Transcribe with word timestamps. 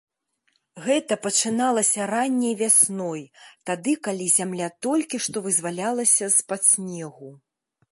Гэта 0.85 1.17
пачыналася 1.25 2.07
ранняй 2.13 2.55
вясной, 2.61 3.21
тады, 3.71 3.93
калі 4.09 4.25
зямля 4.39 4.69
толькі 4.89 5.23
што 5.29 5.47
вызвалялася 5.51 6.33
з-пад 6.41 6.61
снегу. 6.73 7.31